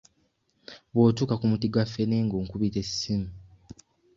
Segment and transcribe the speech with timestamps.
[0.93, 3.29] Bw'otuuka ku muti gwa ffene ng'onkubira essimu.